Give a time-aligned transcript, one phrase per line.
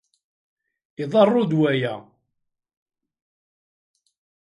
[1.03, 1.95] Iḍeṛṛu-d waya.